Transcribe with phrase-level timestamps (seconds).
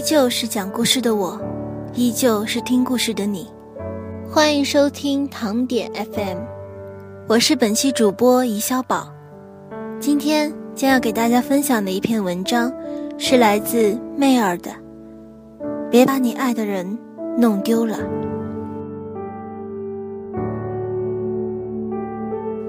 [0.00, 1.38] 依旧是讲故事的我，
[1.92, 3.46] 依旧是听故事的你。
[4.30, 6.38] 欢迎收听糖点 FM，
[7.28, 9.12] 我是本期主播怡小宝。
[10.00, 12.72] 今天将要给大家分享的一篇文章，
[13.18, 14.70] 是来自妹儿的。
[15.90, 16.98] 别把你爱的人
[17.36, 17.98] 弄丢了。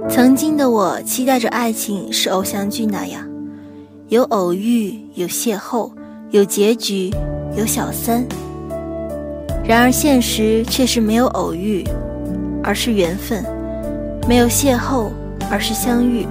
[0.09, 3.25] 曾经的我期待着爱情是偶像剧那样，
[4.09, 5.89] 有偶遇，有邂逅。
[6.31, 7.11] 有结局，
[7.57, 8.25] 有小三。
[9.65, 11.83] 然而现实却是没有偶遇，
[12.63, 13.43] 而是缘分；
[14.29, 15.09] 没有邂逅，
[15.51, 16.25] 而是相遇；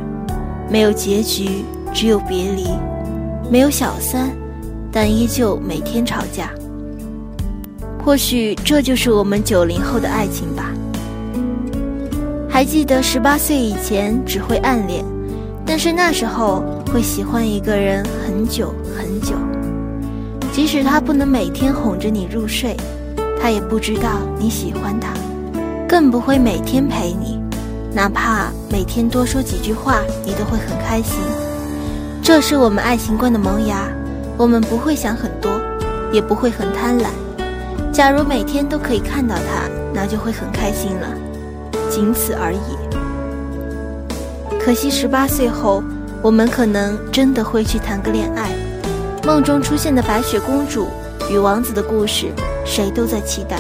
[0.71, 2.79] 没有结局，只有别离；
[3.51, 4.31] 没有小三，
[4.91, 6.51] 但依旧每天吵架。
[8.03, 10.73] 或许这就是我们九零后的爱情吧。
[12.48, 15.05] 还记得十八岁以前只会暗恋，
[15.67, 19.35] 但是那时候会喜欢一个人很久很久。
[20.53, 22.77] 即使他不能每天哄着你入睡，
[23.41, 25.12] 他也不知道你喜欢他，
[25.89, 27.41] 更不会每天陪你，
[27.95, 31.19] 哪怕每天多说几句话，你都会很开心。
[32.23, 33.89] 这是我们爱情观的萌芽，
[34.37, 35.53] 我们不会想很多，
[36.12, 37.07] 也不会很贪婪。
[37.92, 41.09] 假如每天都可以看到他，那就会很开心了，
[41.89, 42.59] 仅此而已。
[44.61, 45.83] 可惜十八岁后，
[46.23, 48.51] 我们可能真的会去谈个恋爱。
[49.31, 50.89] 梦中出现的白雪公主
[51.31, 52.33] 与王子的故事，
[52.67, 53.59] 谁都在期待。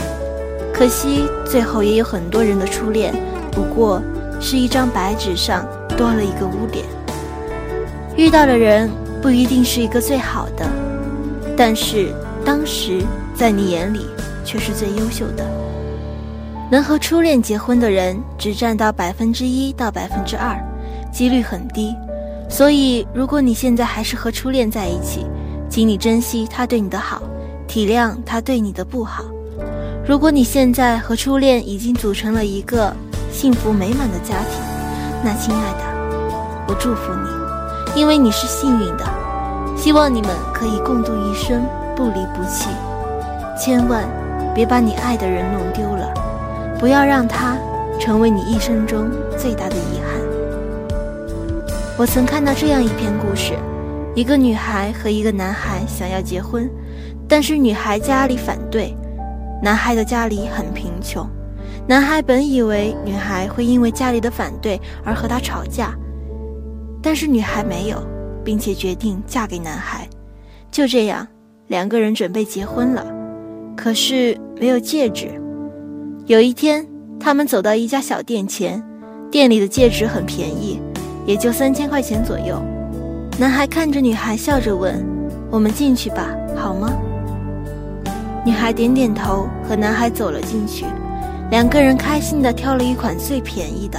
[0.74, 3.14] 可惜最后也有很多人的初恋，
[3.52, 4.02] 不过
[4.40, 5.64] 是一张白纸上
[5.96, 6.84] 多了一个污点。
[8.16, 8.90] 遇到的人
[9.22, 10.68] 不一定是一个最好的，
[11.56, 12.12] 但是
[12.44, 13.00] 当时
[13.32, 14.00] 在你眼里
[14.44, 15.46] 却是最优秀的。
[16.68, 20.58] 能和初恋结婚的人只占到百分之一到百分之二，
[21.12, 21.94] 几率很低。
[22.48, 25.24] 所以如果你现在还是和初恋在一起，
[25.70, 27.22] 请你珍惜他对你的好，
[27.68, 29.22] 体谅他对你的不好。
[30.04, 32.92] 如果你现在和初恋已经组成了一个
[33.30, 34.58] 幸福美满的家庭，
[35.22, 35.78] 那亲爱的，
[36.66, 39.04] 我祝福你，因为你是幸运的。
[39.76, 41.64] 希望你们可以共度一生，
[41.94, 42.68] 不离不弃。
[43.56, 44.04] 千万
[44.52, 46.12] 别把你爱的人弄丢了，
[46.80, 47.56] 不要让他
[48.00, 49.08] 成为你一生中
[49.38, 50.20] 最大的遗憾。
[51.96, 53.52] 我曾看到这样一篇故事。
[54.14, 56.68] 一个女孩和一个男孩想要结婚，
[57.28, 58.94] 但是女孩家里反对，
[59.62, 61.24] 男孩的家里很贫穷。
[61.86, 65.94] 男孩本以为女孩会因为家里的反对而和他吵架，
[67.00, 68.04] 但是女孩没有，
[68.44, 70.08] 并且决定嫁给男孩。
[70.72, 71.26] 就这样，
[71.68, 73.06] 两个人准备结婚了，
[73.76, 75.28] 可是没有戒指。
[76.26, 76.86] 有一天，
[77.18, 78.82] 他们走到一家小店前，
[79.30, 80.80] 店里的戒指很便宜，
[81.26, 82.60] 也就三千块钱左右。
[83.40, 85.02] 男孩看着女孩，笑着问
[85.50, 86.92] ：“我们进去吧，好吗？”
[88.44, 90.84] 女孩点点头，和男孩走了进去。
[91.50, 93.98] 两个人开心地挑了一款最便宜的。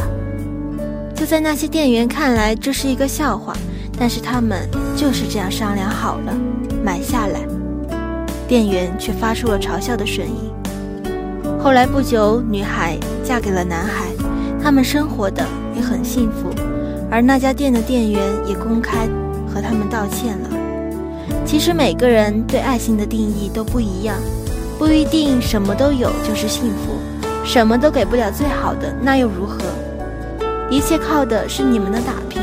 [1.16, 3.52] 就在那些店员看来，这是一个笑话，
[3.98, 6.38] 但是他们就是这样商量好了，
[6.84, 7.40] 买下来。
[8.48, 10.54] 店员却发出了嘲笑的声音。
[11.60, 14.06] 后来不久，女孩嫁给了男孩，
[14.62, 15.44] 他们生活的
[15.76, 16.54] 也很幸福，
[17.10, 19.10] 而那家店的店员也公开。
[19.54, 20.50] 和他们道歉了。
[21.46, 24.16] 其实每个人对爱情的定义都不一样，
[24.78, 26.98] 不一定什么都有就是幸福，
[27.44, 29.60] 什么都给不了最好的那又如何？
[30.70, 32.42] 一切靠的是你们的打拼。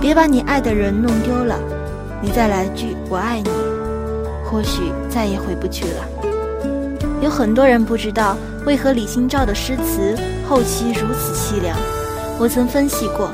[0.00, 1.58] 别把你爱的人弄丢了，
[2.20, 3.50] 你再来句我爱你，
[4.44, 6.28] 或许再也回不去了。
[7.22, 10.14] 有很多人不知道为何李清照的诗词
[10.48, 11.76] 后期如此凄凉。
[12.38, 13.30] 我曾分析过。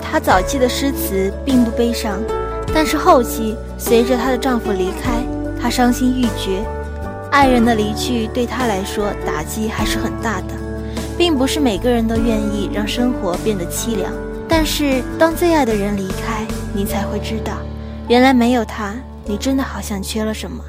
[0.00, 2.20] 她早期的诗词并不悲伤，
[2.74, 5.22] 但是后期随着她的丈夫离开，
[5.60, 6.62] 她伤心欲绝。
[7.30, 10.54] 爱人的离去对她来说打击还是很大的，
[11.18, 14.12] 并不是每个人都愿意让生活变得凄凉。
[14.48, 17.54] 但是当最爱的人离开，你才会知道，
[18.08, 20.62] 原来没有他，你真的好像缺了什么。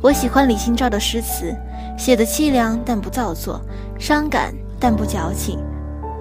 [0.00, 1.54] 我喜欢李清照的诗词，
[1.98, 3.60] 写的凄凉但不造作，
[3.98, 5.58] 伤感但不矫情。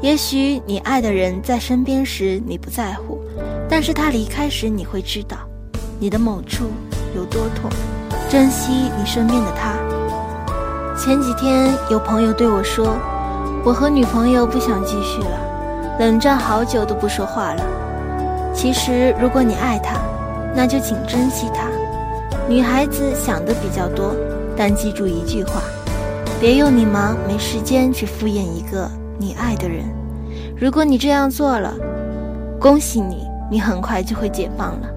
[0.01, 3.21] 也许你爱的人在身边时你不在乎，
[3.69, 5.37] 但是他离开时你会知道，
[5.99, 6.65] 你的某处
[7.15, 7.69] 有多痛。
[8.29, 9.73] 珍惜你身边的他。
[10.97, 12.95] 前几天有朋友对我说，
[13.63, 17.63] 我和女朋友不想继续了，冷战好久都不说话了。
[18.53, 19.99] 其实如果你爱他，
[20.55, 21.67] 那就请珍惜他。
[22.47, 24.15] 女孩子想的比较多，
[24.55, 25.61] 但记住一句话，
[26.39, 28.89] 别用你忙没时间去敷衍一个。
[29.17, 29.85] 你爱的人，
[30.59, 31.73] 如果你这样做了，
[32.59, 34.89] 恭喜你，你很快就会解放了。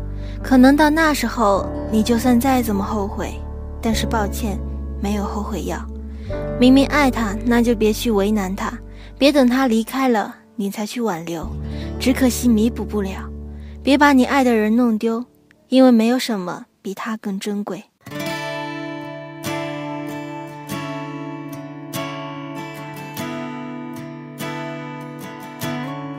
[0.43, 3.35] 可能到那时候，你就算再怎么后悔，
[3.83, 4.59] 但是抱歉，
[5.03, 5.79] 没有后悔药。
[6.59, 8.73] 明明爱他，那就别去为难他，
[9.19, 11.49] 别等他离开了你才去挽留，
[11.99, 13.29] 只可惜弥补不了。
[13.83, 15.25] 别把你爱的人弄丢，
[15.69, 17.85] 因为没有什么比他更珍贵。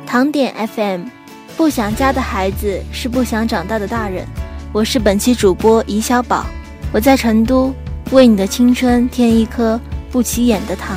[0.06, 1.07] 糖点 FM，
[1.57, 4.24] 不想家的孩子是不想长大的大人。
[4.71, 6.45] 我是本期主播怡小宝，
[6.94, 7.74] 我在成都，
[8.12, 9.81] 为你的青春添一颗
[10.12, 10.95] 不起眼的糖。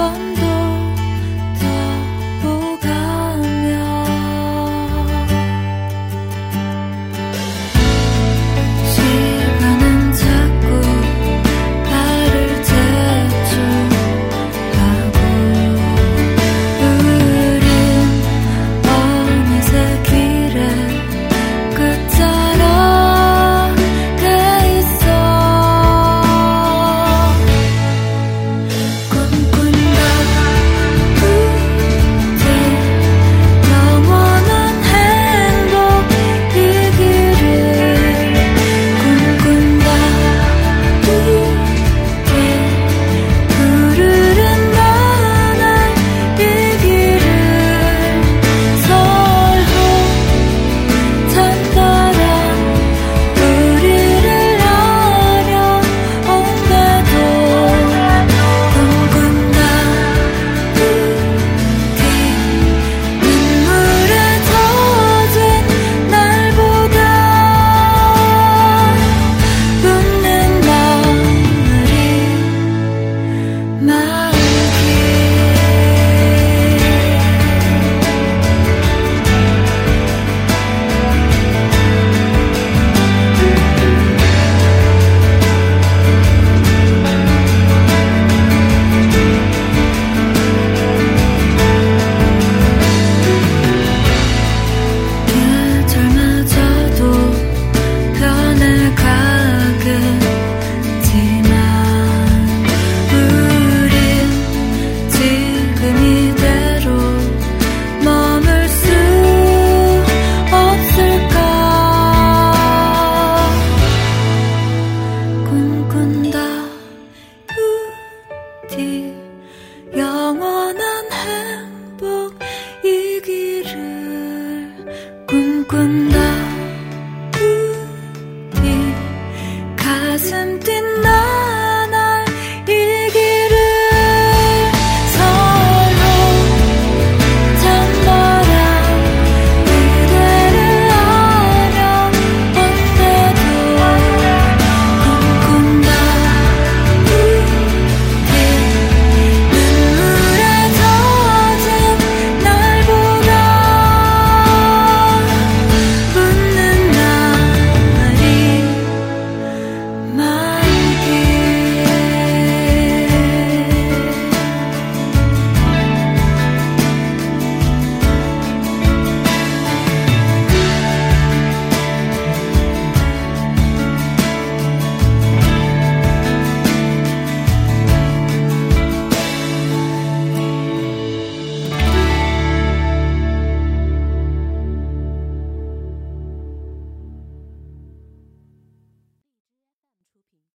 [0.00, 0.39] responder.